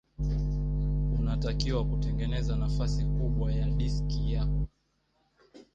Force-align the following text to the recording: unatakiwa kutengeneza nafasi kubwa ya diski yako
unatakiwa 1.19 1.85
kutengeneza 1.85 2.55
nafasi 2.55 3.03
kubwa 3.03 3.51
ya 3.51 3.69
diski 3.69 4.33
yako 4.33 4.67